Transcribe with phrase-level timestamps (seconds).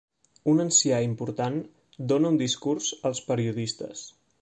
[0.53, 1.59] Un ancià important
[2.13, 4.07] dóna un discurs als periodistes.